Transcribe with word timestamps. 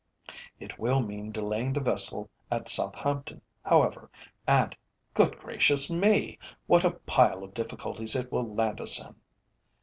It 0.59 0.79
will 0.79 0.99
mean 0.99 1.31
delaying 1.31 1.73
the 1.73 1.79
vessel 1.79 2.27
at 2.49 2.67
Southampton, 2.67 3.43
however, 3.63 4.09
and 4.47 4.75
good 5.13 5.37
gracious 5.37 5.91
me! 5.91 6.39
what 6.65 6.83
a 6.83 6.89
pile 7.05 7.43
of 7.43 7.53
difficulties 7.53 8.15
it 8.15 8.31
will 8.31 8.51
land 8.51 8.81
us 8.81 8.99
in! 8.99 9.13